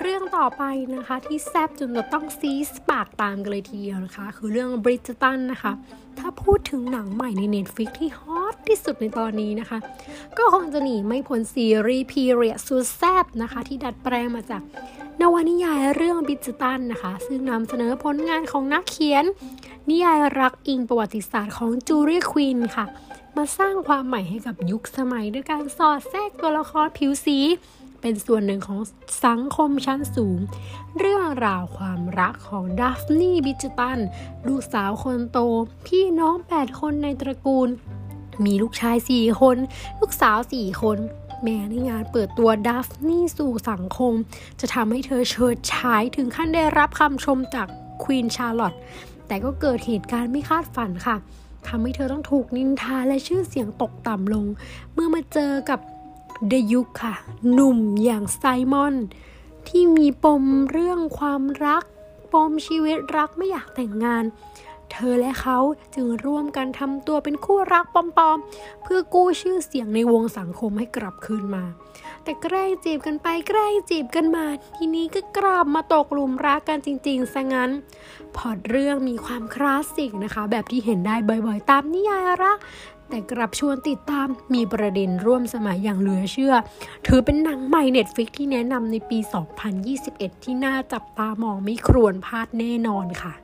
[0.00, 0.64] เรื่องต่อไป
[0.96, 5.72] นะคะ ที่แซบจนเราต้องซีสปากตามกันเลยทีเดียวนะคะ คือเรื่องบริจตันนะคะ
[6.18, 9.78] ถ้าพูดถึงหนังใหม่ใน Netflix ที่ฮอตที่สุดในตอนนี้นะคะ
[10.38, 14.62] ก็คงจะหนีไม่พ้นซีรีส์พีเรียสุดแซบนะคะ ที่ดัดแปลงมาจาก
[15.20, 19.24] นวนิยายเรื่องบิจตันนะคะ ซึ่งนำเสนอผลงานของนักเขียน
[19.90, 22.86] นิยายรักอิงประวัติศาสตร์ของจูเลียควีนค่ะ
[23.36, 27.38] มาสร้างความใหม่ให้กับยุคสมัยด้วยการสอดแทรกตัวละครผิวสี
[28.00, 28.80] เป็นส่วนหนึ่งของ
[29.26, 30.38] สังคมชั้นสูง
[30.98, 33.98] เรื่องราวความรักของดัฟนี่บิจตัน
[34.48, 35.38] ลูกสาวคนโต
[35.86, 37.68] พี่น้อง 8 คนในตระกูล
[38.44, 39.56] มีลูกชาย 4 คน
[40.00, 40.98] ลูกสาว 4 คน
[41.42, 44.12] แม้ในงานเปิดตัวดัฟนี่สู่สังคม
[44.60, 47.68] จะทำให้เธอเฉิดฉายถึงขั้นได้รับคำชมจาก
[48.02, 48.74] ควีนชาร์ลอต
[49.26, 51.16] แต่ก็เกิดเหตุการณ์ไม่คาดฝันค่ะ
[51.68, 54.46] ทำให้เธอต้องถูกนินทาและชื่อเสียงตกต่ำลง
[54.94, 55.80] เมื่อมาเจอกับ
[56.48, 57.14] เดยุคค่ะ
[57.52, 58.94] หนุ่มอย่างไซมอน
[59.68, 61.82] ที่มีปมเรื่องความรัก
[62.32, 64.24] ปมชีวิตรักไม่อยากแต่งงาน
[64.90, 65.58] เธอและเขา
[65.94, 71.64] จึงร่วมกันทำตัวเป็นคู่รักปลอมๆ เพื่อกู้ชื่อเสียงในวงสังคมให้กลับคืนมา
[72.22, 74.46] แต่แกล้งจีบกันไปแกล้งจีบกันมา
[74.76, 77.70] ทีนี้ก็กลับมาตกหลุมรักกันจริงๆซะงั้น
[78.36, 82.58] พอดเรื่องมีความคลาสสิกนะคะ แบบที่เห็นได้บ่อยๆ ตามนิยายรัก
[83.08, 86.54] แต่กลับชวนติดตามมีประเด็นร่วมสมัยอย่างเหลือเชื่อ
[87.06, 89.18] ถือเป็นหนังใหม่ Netflix ที่แนะนำในปี
[89.80, 93.34] 2021 ที่น่าจับตามองไม่ครวญพลาดแน่นอนค่ะ